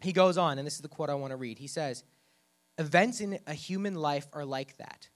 [0.00, 1.58] He goes on, and this is the quote I want to read.
[1.58, 2.02] He says,
[2.78, 5.08] Events in a human life are like that,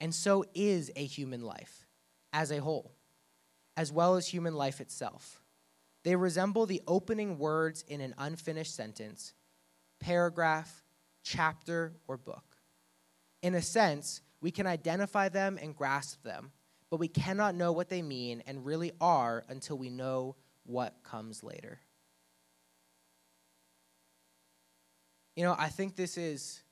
[0.00, 1.86] and so is a human life
[2.32, 2.92] as a whole,
[3.76, 5.40] as well as human life itself.
[6.04, 9.32] They resemble the opening words in an unfinished sentence
[10.00, 10.82] paragraph,
[11.22, 12.56] chapter, or book.
[13.42, 16.52] In a sense, we can identify them and grasp them,
[16.90, 21.44] but we cannot know what they mean and really are until we know what comes
[21.44, 21.80] later.
[25.36, 26.62] You know, I think this is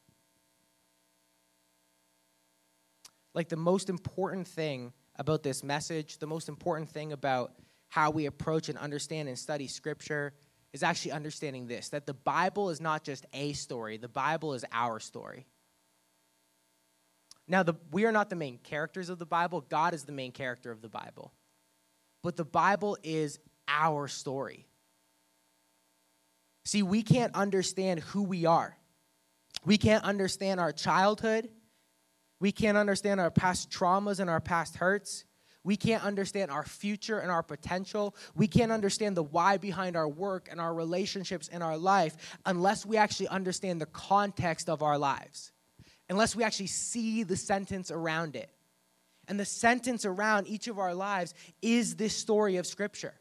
[3.34, 7.52] like the most important thing about this message, the most important thing about
[7.88, 10.34] how we approach and understand and study Scripture
[10.72, 14.64] is actually understanding this that the Bible is not just a story, the Bible is
[14.72, 15.46] our story.
[17.50, 20.32] Now, the, we are not the main characters of the Bible, God is the main
[20.32, 21.32] character of the Bible.
[22.22, 24.66] But the Bible is our story.
[26.66, 28.76] See, we can't understand who we are.
[29.64, 31.48] We can't understand our childhood.
[32.40, 35.24] We can't understand our past traumas and our past hurts.
[35.68, 38.16] We can't understand our future and our potential.
[38.34, 42.86] We can't understand the why behind our work and our relationships in our life unless
[42.86, 45.52] we actually understand the context of our lives,
[46.08, 48.48] unless we actually see the sentence around it.
[49.28, 53.12] And the sentence around each of our lives is this story of Scripture.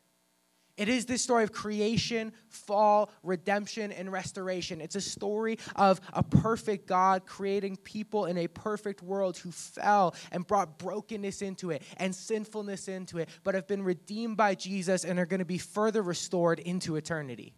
[0.78, 4.80] It is this story of creation, fall, redemption, and restoration.
[4.80, 10.16] It's a story of a perfect God creating people in a perfect world who fell
[10.32, 15.04] and brought brokenness into it and sinfulness into it, but have been redeemed by Jesus
[15.04, 17.56] and are going to be further restored into eternity.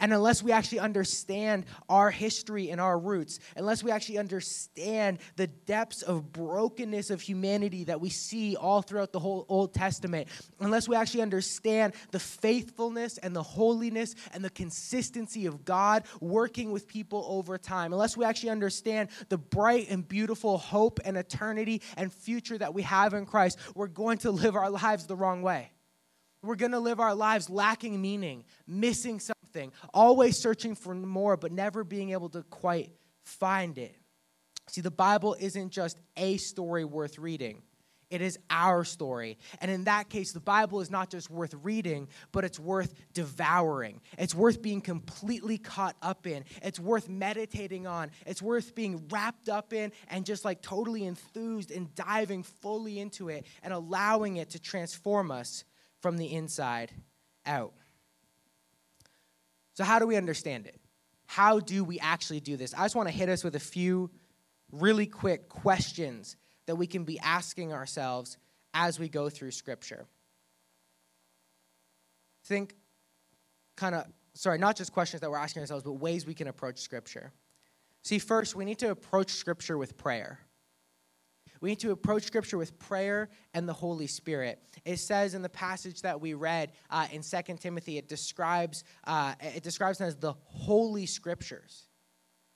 [0.00, 5.46] And unless we actually understand our history and our roots, unless we actually understand the
[5.46, 10.28] depths of brokenness of humanity that we see all throughout the whole Old Testament,
[10.60, 16.72] unless we actually understand the faithfulness and the holiness and the consistency of God working
[16.72, 21.82] with people over time, unless we actually understand the bright and beautiful hope and eternity
[21.96, 25.42] and future that we have in Christ, we're going to live our lives the wrong
[25.42, 25.70] way.
[26.42, 29.33] We're going to live our lives lacking meaning, missing something,
[29.92, 32.90] always searching for more, but never being able to quite
[33.24, 33.94] find it.
[34.68, 37.62] See, the Bible isn't just a story worth reading.
[38.10, 39.38] It is our story.
[39.60, 44.00] And in that case, the Bible is not just worth reading, but it's worth devouring.
[44.18, 46.44] It's worth being completely caught up in.
[46.62, 48.10] It's worth meditating on.
[48.26, 53.30] It's worth being wrapped up in and just like totally enthused and diving fully into
[53.30, 55.64] it and allowing it to transform us
[56.00, 56.92] from the inside
[57.46, 57.72] out.
[59.74, 60.80] So, how do we understand it?
[61.26, 62.74] How do we actually do this?
[62.74, 64.10] I just want to hit us with a few
[64.70, 68.38] really quick questions that we can be asking ourselves
[68.72, 70.06] as we go through Scripture.
[72.44, 72.74] Think
[73.76, 76.78] kind of, sorry, not just questions that we're asking ourselves, but ways we can approach
[76.78, 77.32] Scripture.
[78.02, 80.40] See, first, we need to approach Scripture with prayer.
[81.64, 84.58] We need to approach Scripture with prayer and the Holy Spirit.
[84.84, 89.32] It says in the passage that we read uh, in 2 Timothy, it describes, uh,
[89.40, 91.86] it describes them as the Holy Scriptures.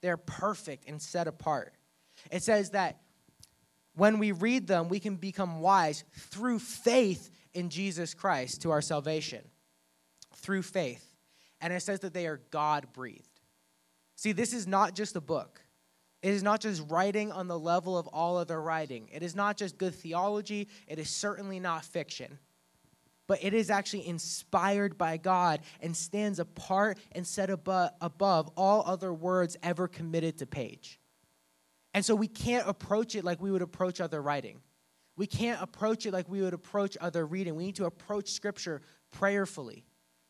[0.02, 1.72] They're perfect and set apart.
[2.30, 3.00] It says that
[3.94, 8.82] when we read them, we can become wise through faith in Jesus Christ to our
[8.82, 9.42] salvation.
[10.34, 11.14] Through faith.
[11.62, 13.40] And it says that they are God breathed.
[14.16, 15.62] See, this is not just a book.
[16.22, 19.08] It is not just writing on the level of all other writing.
[19.12, 20.68] It is not just good theology.
[20.88, 22.38] It is certainly not fiction.
[23.28, 29.12] But it is actually inspired by God and stands apart and set above, all other
[29.12, 30.98] words ever committed to page.
[31.94, 34.60] And so we can't approach it like we would approach other writing.
[35.16, 37.54] We can't approach it like we would approach other reading.
[37.54, 39.84] We need to approach Scripture prayerfully,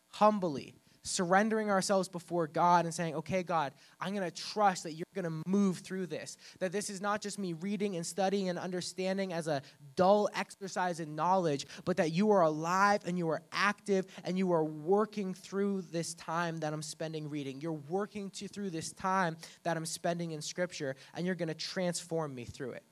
[0.08, 0.74] humbly,
[1.08, 5.24] surrendering ourselves before God and saying, okay, God, I'm going to trust that you're going
[5.24, 6.36] to move through this.
[6.60, 9.62] That this is not just me reading and studying and understanding as a
[9.96, 14.52] dull exercise in knowledge, but that you are alive and you are active and you
[14.52, 17.60] are working through this time that I'm spending reading.
[17.60, 21.54] You're working to, through this time that I'm spending in Scripture, and you're going to
[21.54, 22.84] transform me through it.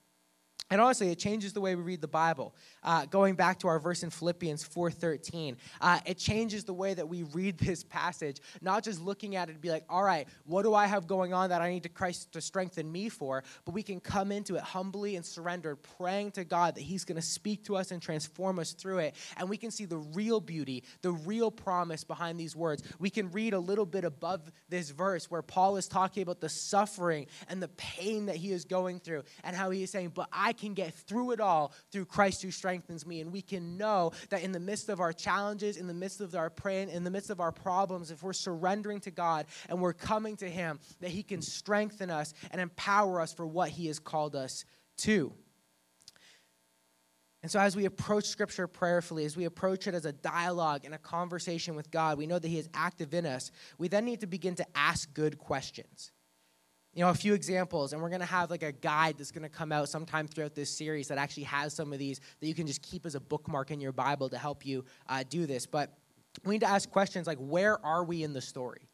[0.69, 2.53] And honestly, it changes the way we read the Bible.
[2.83, 7.09] Uh, going back to our verse in Philippians 4.13, uh, it changes the way that
[7.09, 10.63] we read this passage, not just looking at it and be like, all right, what
[10.63, 13.45] do I have going on that I need to Christ to strengthen me for?
[13.65, 17.17] But we can come into it humbly and surrendered, praying to God that he's going
[17.17, 19.15] to speak to us and transform us through it.
[19.37, 22.83] And we can see the real beauty, the real promise behind these words.
[22.99, 26.49] We can read a little bit above this verse where Paul is talking about the
[26.49, 30.29] suffering and the pain that he is going through and how he is saying, but
[30.33, 33.21] I can get through it all through Christ who strengthens me.
[33.21, 36.35] And we can know that in the midst of our challenges, in the midst of
[36.35, 39.93] our praying, in the midst of our problems, if we're surrendering to God and we're
[39.93, 43.99] coming to Him, that He can strengthen us and empower us for what He has
[43.99, 44.65] called us
[44.99, 45.33] to.
[47.43, 50.93] And so, as we approach Scripture prayerfully, as we approach it as a dialogue and
[50.93, 53.53] a conversation with God, we know that He is active in us.
[53.79, 56.11] We then need to begin to ask good questions
[56.97, 59.43] you know, a few examples, and we're going to have like a guide that's going
[59.43, 62.55] to come out sometime throughout this series that actually has some of these that you
[62.55, 65.67] can just keep as a bookmark in your Bible to help you uh, do this.
[65.67, 65.93] But
[66.43, 68.89] we need to ask questions like, where are we in the story?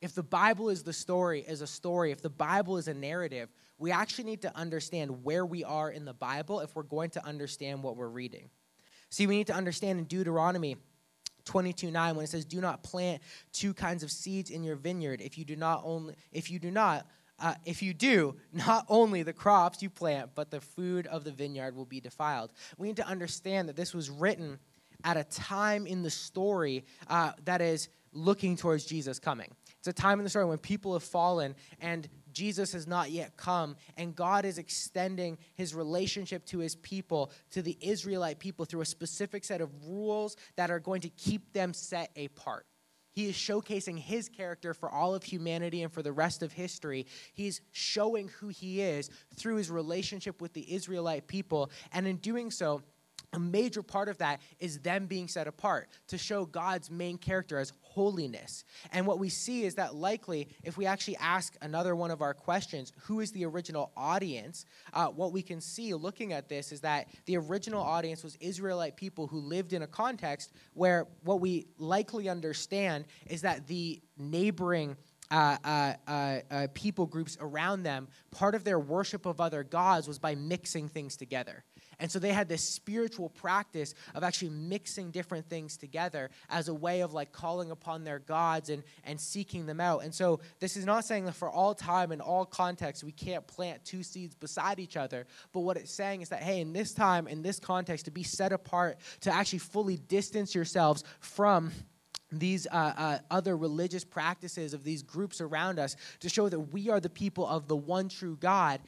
[0.00, 3.48] If the Bible is the story, is a story, if the Bible is a narrative,
[3.78, 7.26] we actually need to understand where we are in the Bible if we're going to
[7.26, 8.48] understand what we're reading.
[9.10, 10.76] See, we need to understand in Deuteronomy
[11.46, 15.20] 22 9 when it says do not plant two kinds of seeds in your vineyard
[15.20, 17.06] if you do not only if you do not
[17.38, 21.32] uh, if you do, not only the crops you plant, but the food of the
[21.32, 22.52] vineyard will be defiled.
[22.78, 24.58] We need to understand that this was written
[25.02, 29.50] at a time in the story uh, that is looking towards Jesus coming.
[29.78, 33.36] It's a time in the story when people have fallen and Jesus has not yet
[33.36, 38.80] come, and God is extending his relationship to his people, to the Israelite people, through
[38.80, 42.66] a specific set of rules that are going to keep them set apart.
[43.14, 47.06] He is showcasing his character for all of humanity and for the rest of history.
[47.32, 51.70] He's showing who he is through his relationship with the Israelite people.
[51.92, 52.82] And in doing so,
[53.34, 57.58] a major part of that is them being set apart to show God's main character
[57.58, 58.64] as holiness.
[58.92, 62.32] And what we see is that likely, if we actually ask another one of our
[62.32, 64.66] questions, who is the original audience?
[64.92, 68.96] Uh, what we can see looking at this is that the original audience was Israelite
[68.96, 74.96] people who lived in a context where what we likely understand is that the neighboring
[75.30, 80.06] uh, uh, uh, uh, people groups around them, part of their worship of other gods
[80.06, 81.64] was by mixing things together.
[81.98, 86.74] And so they had this spiritual practice of actually mixing different things together as a
[86.74, 90.04] way of like calling upon their gods and, and seeking them out.
[90.04, 93.46] And so this is not saying that for all time and all contexts we can't
[93.46, 95.26] plant two seeds beside each other.
[95.52, 98.22] But what it's saying is that, hey, in this time, in this context, to be
[98.22, 101.72] set apart, to actually fully distance yourselves from
[102.30, 106.90] these uh, uh, other religious practices of these groups around us to show that we
[106.90, 108.80] are the people of the one true God,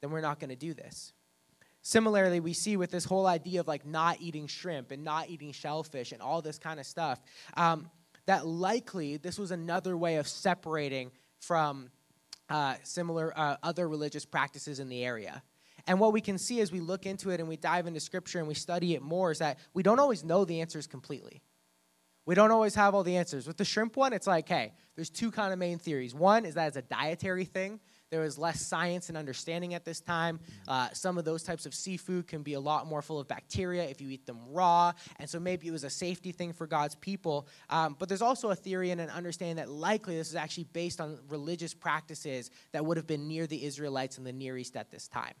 [0.00, 1.12] then we're not going to do this.
[1.82, 5.52] Similarly, we see with this whole idea of like not eating shrimp and not eating
[5.52, 7.20] shellfish and all this kind of stuff,
[7.56, 7.90] um,
[8.26, 11.90] that likely this was another way of separating from
[12.50, 15.42] uh, similar uh, other religious practices in the area.
[15.86, 18.38] And what we can see as we look into it and we dive into scripture
[18.38, 21.42] and we study it more is that we don't always know the answers completely.
[22.26, 23.46] We don't always have all the answers.
[23.46, 26.14] With the shrimp one, it's like, hey, there's two kind of main theories.
[26.14, 30.00] One is that it's a dietary thing, there was less science and understanding at this
[30.00, 30.40] time.
[30.66, 33.84] Uh, some of those types of seafood can be a lot more full of bacteria
[33.84, 34.92] if you eat them raw.
[35.18, 37.46] And so maybe it was a safety thing for God's people.
[37.68, 41.00] Um, but there's also a theory and an understanding that likely this is actually based
[41.00, 44.90] on religious practices that would have been near the Israelites in the Near East at
[44.90, 45.34] this time.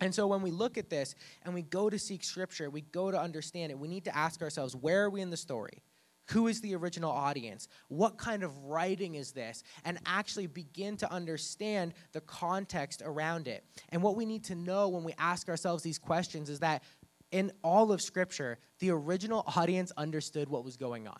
[0.00, 3.10] And so when we look at this and we go to seek scripture, we go
[3.10, 5.82] to understand it, we need to ask ourselves where are we in the story?
[6.30, 7.68] Who is the original audience?
[7.88, 9.62] What kind of writing is this?
[9.84, 13.64] And actually begin to understand the context around it.
[13.88, 16.82] And what we need to know when we ask ourselves these questions is that
[17.30, 21.18] in all of Scripture, the original audience understood what was going on.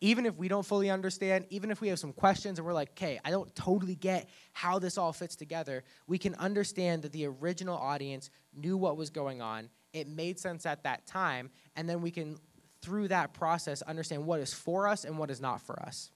[0.00, 2.90] Even if we don't fully understand, even if we have some questions and we're like,
[2.90, 7.26] okay, I don't totally get how this all fits together, we can understand that the
[7.26, 9.70] original audience knew what was going on.
[9.94, 12.36] It made sense at that time, and then we can
[12.84, 16.10] through that process, understand what is for us and what is not for us.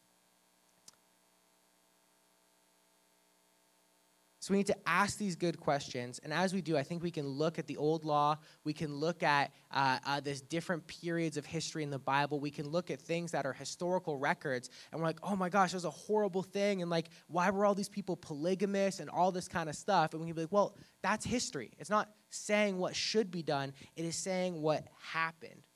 [4.48, 6.20] So we need to ask these good questions.
[6.24, 8.38] And as we do, I think we can look at the old law.
[8.64, 12.40] We can look at uh, uh, this different periods of history in the Bible.
[12.40, 14.70] We can look at things that are historical records.
[14.90, 16.80] And we're like, oh my gosh, that was a horrible thing.
[16.80, 20.14] And like, why were all these people polygamous and all this kind of stuff?
[20.14, 21.72] And we can be like, well, that's history.
[21.78, 25.67] It's not saying what should be done, it is saying what happened.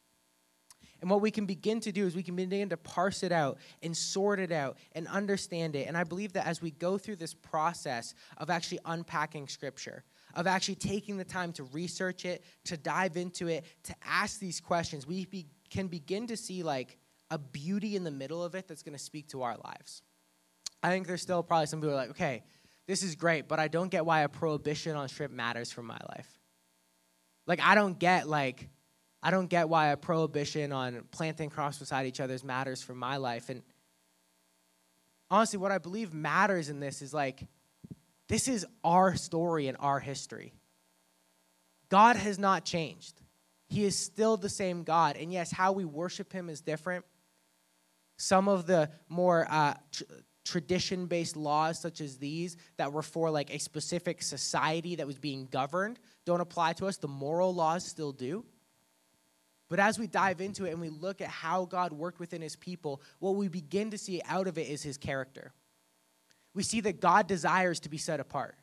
[1.03, 3.59] And what we can begin to do is we can begin to parse it out
[3.83, 5.89] and sort it out and understand it.
[5.89, 10.47] And I believe that as we go through this process of actually unpacking scripture, of
[10.47, 15.05] actually taking the time to research it, to dive into it, to ask these questions,
[15.05, 16.97] we be, can begin to see like
[17.33, 20.03] a beauty in the middle of it that's going to speak to our lives.
[20.85, 22.45] I think there's still probably some people are like, okay,
[22.87, 25.99] this is great, but I don't get why a prohibition on shrimp matters for my
[26.11, 26.29] life.
[27.47, 28.69] Like, I don't get like
[29.23, 33.19] I don't get why a prohibition on planting crops beside each other's matters for my
[33.19, 33.51] life.
[33.51, 33.63] And
[35.31, 37.47] honestly, what I believe matters in this is like,
[38.29, 40.55] this is our story and our history.
[41.89, 43.21] God has not changed.
[43.69, 45.17] He is still the same God.
[45.17, 47.05] And yes, how we worship Him is different.
[48.17, 50.03] Some of the more uh, tr-
[50.45, 55.19] tradition based laws, such as these, that were for like a specific society that was
[55.19, 56.97] being governed, don't apply to us.
[56.97, 58.45] The moral laws still do.
[59.73, 62.57] But as we dive into it and we look at how God worked within his
[62.57, 65.55] people, what we begin to see out of it is his character.
[66.53, 68.57] We see that God desires to be set apart.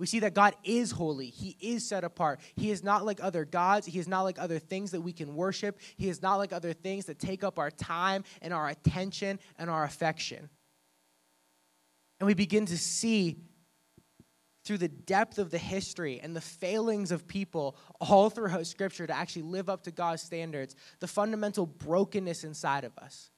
[0.00, 1.26] We see that God is holy.
[1.26, 2.40] He is set apart.
[2.56, 3.86] He is not like other gods.
[3.86, 5.78] He is not like other things that we can worship.
[5.96, 9.70] He is not like other things that take up our time and our attention and
[9.70, 10.50] our affection.
[12.18, 13.36] And we begin to see
[14.70, 19.12] through the depth of the history and the failings of people all throughout Scripture to
[19.12, 23.32] actually live up to God's standards, the fundamental brokenness inside of us,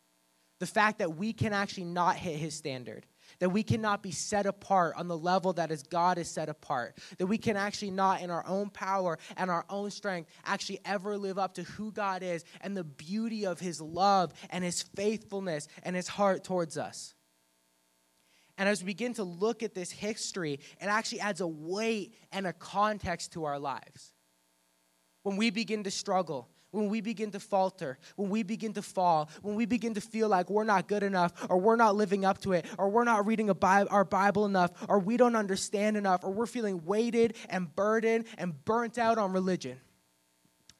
[0.58, 3.06] the fact that we can actually not hit His standard.
[3.38, 6.98] That we cannot be set apart on the level that as God is set apart.
[7.16, 11.16] That we can actually not, in our own power and our own strength, actually ever
[11.16, 15.66] live up to who God is and the beauty of His love and His faithfulness
[15.82, 17.14] and His heart towards us.
[18.62, 22.46] And as we begin to look at this history, it actually adds a weight and
[22.46, 24.14] a context to our lives.
[25.24, 29.30] When we begin to struggle, when we begin to falter, when we begin to fall,
[29.42, 32.40] when we begin to feel like we're not good enough, or we're not living up
[32.42, 36.22] to it, or we're not reading Bi- our Bible enough, or we don't understand enough,
[36.22, 39.80] or we're feeling weighted and burdened and burnt out on religion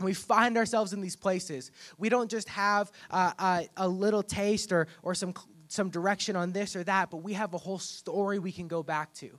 [0.01, 1.71] we find ourselves in these places.
[1.97, 5.33] We don't just have uh, uh, a little taste or, or some,
[5.73, 8.83] some direction on this or that, but we have a whole story we can go
[8.83, 9.39] back to.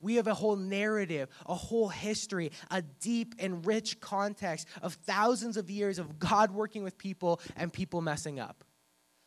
[0.00, 5.56] We have a whole narrative, a whole history, a deep and rich context of thousands
[5.56, 8.64] of years of God working with people and people messing up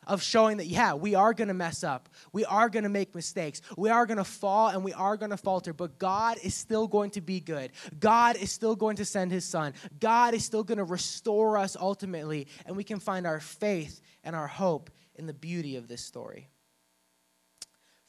[0.05, 2.08] of showing that, yeah, we are to mess up.
[2.32, 3.62] We are to make mistakes.
[3.78, 7.22] We are to fall and we are to falter, but God is still going to
[7.22, 7.72] be good.
[7.99, 9.74] God is still going to send his son.
[9.99, 14.47] God is still to restore us ultimately, and we can find our faith and our
[14.47, 16.49] hope in the beauty of this story.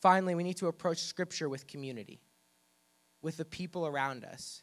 [0.01, 2.21] Finally, we need to approach scripture with community,
[3.23, 4.63] with the people around us.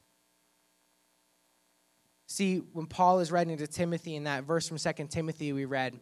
[2.28, 6.00] See, when Paul is writing to Timothy in that verse from 2 Timothy we read,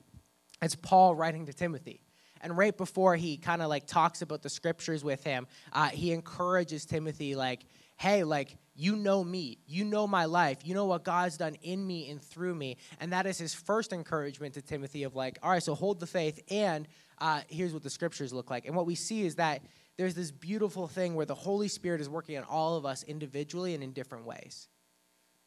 [0.62, 2.02] it's Paul writing to Timothy.
[2.42, 6.12] And right before he kind of like talks about the scriptures with him, uh, he
[6.12, 7.66] encourages Timothy, like,
[7.98, 9.60] hey, like, you know me.
[9.68, 10.60] You know my life.
[10.64, 12.78] You know what God's done in me and through me.
[13.00, 16.08] And that is his first encouragement to Timothy of like, all right, so hold the
[16.08, 16.40] faith.
[16.50, 16.88] And
[17.20, 18.66] uh, here's what the scriptures look like.
[18.66, 19.62] And what we see is that
[19.98, 23.76] there's this beautiful thing where the Holy Spirit is working on all of us individually
[23.76, 24.68] and in different ways.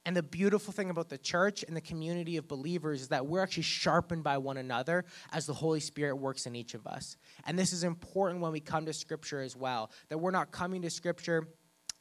[0.06, 3.42] And the beautiful thing about the church and the community of believers is that we're
[3.42, 7.16] actually sharpened by one another as the Holy Spirit works in each of us.
[7.44, 10.82] And this is important when we come to Scripture as well, that we're not coming
[10.82, 11.48] to Scripture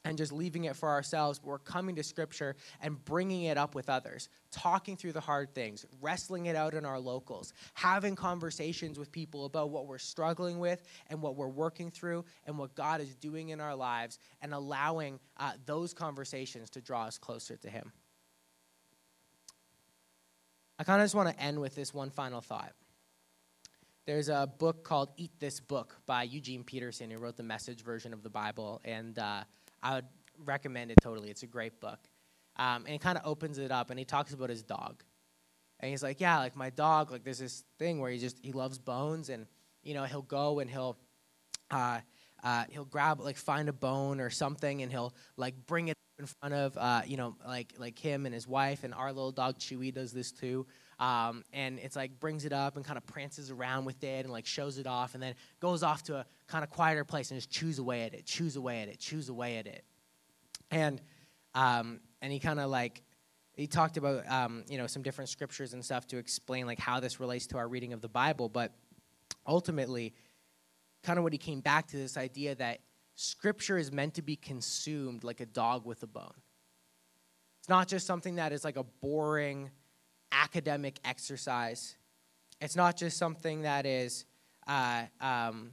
[0.05, 3.73] and just leaving it for ourselves, but we're coming to Scripture and bringing it up
[3.73, 8.99] with others, talking through the hard things, wrestling it out in our locals, having conversations
[8.99, 13.01] with people about what we're struggling with and what we're working through and what God
[13.01, 17.69] is doing in our lives, and allowing uh, those conversations to draw us closer to
[17.69, 17.91] Him.
[20.77, 22.73] I kind of just want to end with this one final thought.
[24.05, 28.13] There's a book called Eat This Book by Eugene Peterson, who wrote the message version
[28.13, 29.45] of the Bible, and uh,
[29.85, 30.05] I would
[30.43, 31.29] recommend it totally.
[31.29, 31.99] It's a great book.
[32.57, 35.03] Um, and he kind of opens it up, and he talks about his dog.
[35.79, 38.51] And he's like, yeah, like my dog, like there's this thing where he just, he
[38.51, 39.45] loves bones, and,
[39.83, 40.97] you know, he'll go and he'll,
[41.69, 41.99] uh,
[42.43, 46.25] uh, he'll grab, like find a bone or something, and he'll like bring it in
[46.25, 49.59] front of uh, you know like like him and his wife and our little dog
[49.59, 50.65] Chewy does this too.
[50.99, 54.31] Um, and it's like brings it up and kind of prances around with it and
[54.31, 57.37] like shows it off and then goes off to a kind of quieter place and
[57.37, 59.83] just chews away at it, chews away at it, chews away at it.
[60.71, 61.01] And
[61.53, 63.01] um, and he kind of like
[63.53, 66.99] he talked about um, you know some different scriptures and stuff to explain like how
[66.99, 68.73] this relates to our reading of the Bible, but
[69.47, 70.13] ultimately,
[71.03, 72.79] kind of what he came back to this idea that
[73.15, 76.33] Scripture is meant to be consumed like a dog with a bone.
[77.59, 79.71] It's not just something that is like a boring
[80.43, 81.95] academic exercise.
[82.61, 84.25] It's not just something that is
[84.67, 85.71] uh, um,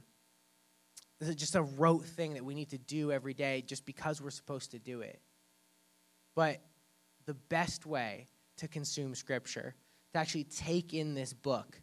[1.35, 4.71] just a rote thing that we need to do every day just because we're supposed
[4.71, 5.19] to do it.
[6.35, 6.61] But
[7.25, 9.75] the best way to consume Scripture,
[10.13, 11.79] to actually take in this book,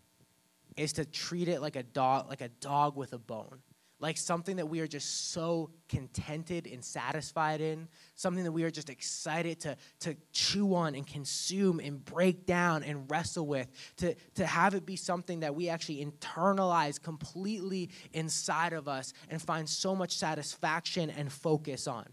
[0.76, 3.58] is to treat it like a dog, like a dog with a bone
[4.00, 8.70] like something that we are just so contented and satisfied in, something that we are
[8.70, 14.14] just excited to, to chew on and consume and break down and wrestle with, to,
[14.34, 19.68] to have it be something that we actually internalize completely inside of us and find
[19.68, 22.06] so much satisfaction and focus on.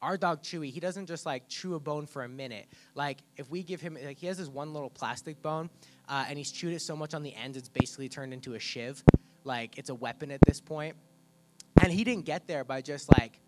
[0.00, 2.66] Our dog Chewy, he doesn't just like chew a bone for a minute.
[2.96, 5.70] Like if we give him, like he has this one little plastic bone,
[6.08, 8.58] uh, and he's chewed it so much on the ends, it's basically turned into a
[8.58, 9.04] shiv
[9.44, 10.96] like it's a weapon at this point.
[11.82, 13.40] And he didn't get there by just like,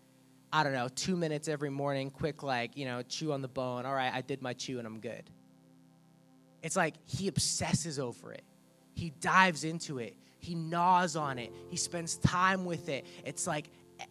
[0.51, 3.85] I don't know, two minutes every morning, quick, like, you know, chew on the bone.
[3.85, 5.23] All right, I did my chew and I'm good.
[6.63, 8.43] It's like he obsesses over it,
[8.93, 13.05] he dives into it, he gnaws on it, he spends time with it.
[13.23, 13.69] It's like,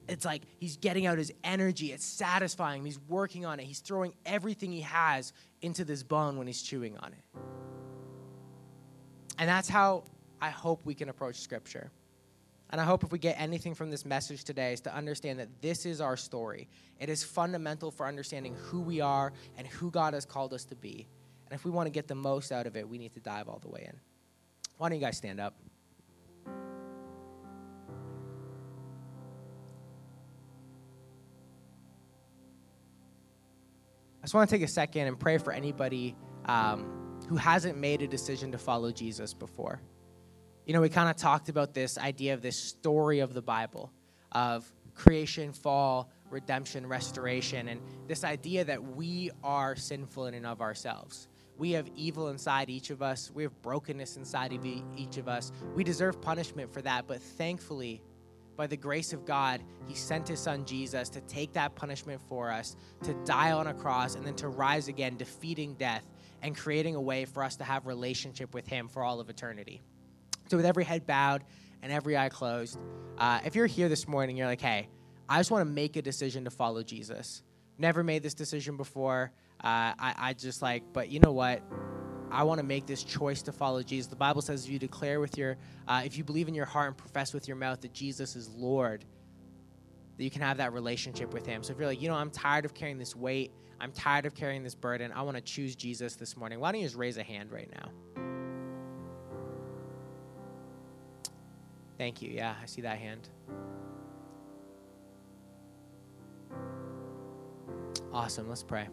[0.08, 1.92] it's like he's getting out his energy.
[1.92, 2.80] It's satisfying.
[2.80, 2.86] him.
[2.86, 3.64] He's working on it.
[3.64, 5.32] He's throwing everything he has
[5.62, 7.40] into this bone when he's chewing on it.
[9.38, 10.04] And that's how
[10.40, 11.90] I hope we can approach Scripture.
[12.70, 15.48] And I hope if we get anything from this message today is to understand that
[15.60, 16.68] this is our story.
[16.98, 20.74] It is fundamental for understanding who we are and who God has called us to
[20.74, 21.06] be.
[21.46, 23.48] And if we want to get the most out of it, we need to dive
[23.48, 24.00] all the way in.
[24.78, 25.54] Why don't you guys stand up?
[34.24, 36.16] I just want to take a second and pray for anybody
[36.46, 39.80] um, who hasn't made a decision to follow Jesus before.
[40.66, 43.92] You know, we kind of talked about this idea of this story of the Bible
[44.32, 50.62] of creation, fall, redemption, restoration, and this idea that we are sinful in and of
[50.62, 51.28] ourselves.
[51.58, 53.30] We have evil inside each of us.
[53.32, 55.52] We have brokenness inside of each of us.
[55.74, 58.00] We deserve punishment for that, but thankfully,
[58.56, 62.50] by the grace of God, He sent His Son Jesus to take that punishment for
[62.50, 66.08] us, to die on a cross, and then to rise again, defeating death
[66.40, 69.82] and creating a way for us to have relationship with Him for all of eternity.
[70.48, 71.44] So, with every head bowed
[71.82, 72.78] and every eye closed,
[73.18, 74.88] uh, if you're here this morning, you're like, hey,
[75.28, 77.42] I just want to make a decision to follow Jesus.
[77.78, 79.32] Never made this decision before.
[79.62, 81.62] Uh, I, I just like, but you know what?
[82.30, 84.08] I want to make this choice to follow Jesus.
[84.08, 86.88] The Bible says if you declare with your, uh, if you believe in your heart
[86.88, 89.04] and profess with your mouth that Jesus is Lord,
[90.16, 91.62] that you can have that relationship with Him.
[91.62, 94.34] So if you're like, you know, I'm tired of carrying this weight, I'm tired of
[94.34, 97.18] carrying this burden, I want to choose Jesus this morning, why don't you just raise
[97.18, 98.23] a hand right now?
[101.98, 102.30] Thank you.
[102.30, 103.28] Yeah, I see that hand.
[108.12, 108.48] Awesome.
[108.48, 108.88] Let's pray.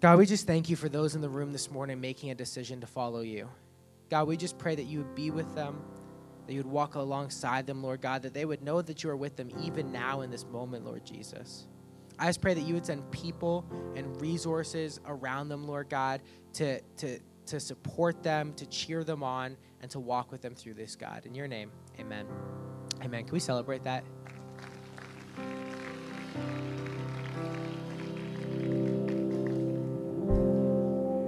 [0.00, 2.80] God, we just thank you for those in the room this morning making a decision
[2.80, 3.48] to follow you.
[4.10, 5.80] God, we just pray that you would be with them,
[6.46, 9.16] that you would walk alongside them, Lord God, that they would know that you are
[9.16, 11.68] with them even now in this moment, Lord Jesus.
[12.18, 16.20] I just pray that you would send people and resources around them, Lord God,
[16.54, 20.74] to, to, to support them, to cheer them on, and to walk with them through
[20.74, 21.26] this, God.
[21.26, 22.26] In your name, amen.
[23.02, 23.24] Amen.
[23.24, 24.04] Can we celebrate that?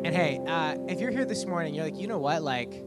[0.04, 2.42] And hey, uh, if you're here this morning, you're like, you know what?
[2.42, 2.84] Like,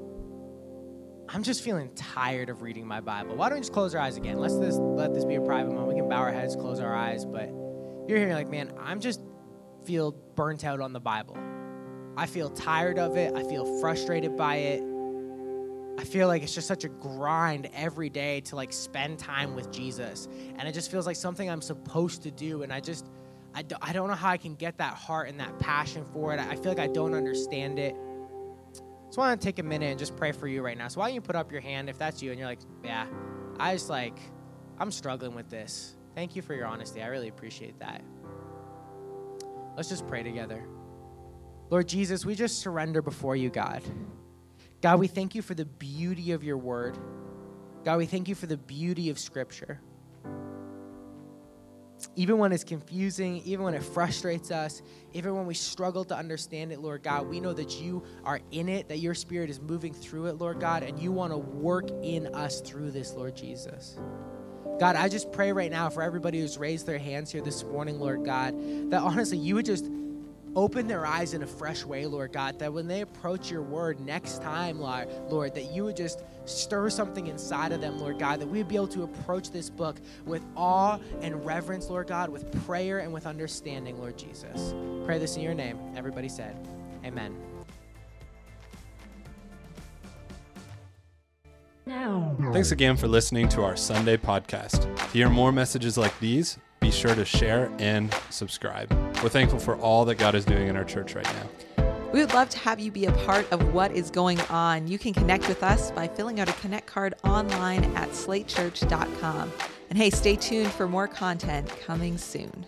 [1.30, 3.36] I'm just feeling tired of reading my Bible.
[3.36, 4.38] Why don't we just close our eyes again?
[4.38, 5.90] Let's this, let this be a private moment.
[5.90, 7.26] We can bow our heads, close our eyes.
[7.26, 7.50] But
[8.08, 9.22] you're here, you're like, man, I'm just
[9.84, 11.38] feel burnt out on the Bible.
[12.18, 13.36] I feel tired of it.
[13.36, 14.84] I feel frustrated by it.
[16.00, 19.72] I feel like it's just such a grind every day to like spend time with
[19.72, 20.28] Jesus.
[20.58, 22.64] And it just feels like something I'm supposed to do.
[22.64, 23.08] And I just,
[23.54, 26.34] I, do, I don't know how I can get that heart and that passion for
[26.34, 26.40] it.
[26.40, 27.96] I feel like I don't understand it.
[29.12, 30.88] So I want to take a minute and just pray for you right now.
[30.88, 33.06] So why don't you put up your hand if that's you and you're like, yeah,
[33.60, 34.18] I just like,
[34.80, 35.96] I'm struggling with this.
[36.16, 37.04] Thank you for your honesty.
[37.04, 38.04] I really appreciate that.
[39.76, 40.64] Let's just pray together.
[41.70, 43.84] Lord Jesus, we just surrender before you, God.
[44.82, 46.98] God, we thank you for the beauty of your word.
[47.84, 49.82] God, we thank you for the beauty of Scripture.
[52.16, 54.82] Even when it's confusing, even when it frustrates us,
[55.14, 58.70] even when we struggle to understand it, Lord God, we know that you are in
[58.70, 61.90] it, that your Spirit is moving through it, Lord God, and you want to work
[62.04, 63.98] in us through this, Lord Jesus.
[64.80, 68.00] God, I just pray right now for everybody who's raised their hands here this morning,
[68.00, 68.54] Lord God,
[68.92, 69.90] that honestly you would just
[70.58, 74.00] open their eyes in a fresh way, Lord God, that when they approach your word
[74.00, 78.48] next time, Lord, that you would just stir something inside of them, Lord God, that
[78.48, 82.52] we would be able to approach this book with awe and reverence, Lord God, with
[82.66, 84.74] prayer and with understanding, Lord Jesus.
[85.06, 85.78] Pray this in your name.
[85.96, 86.58] Everybody said,
[87.06, 87.38] Amen.
[91.86, 92.36] Now.
[92.52, 94.94] Thanks again for listening to our Sunday podcast.
[94.98, 96.58] To hear more messages like these,
[96.88, 98.90] be sure to share and subscribe.
[99.22, 101.84] We're thankful for all that God is doing in our church right now.
[102.14, 104.88] We would love to have you be a part of what is going on.
[104.88, 109.52] You can connect with us by filling out a Connect card online at slatechurch.com.
[109.90, 112.66] And hey, stay tuned for more content coming soon.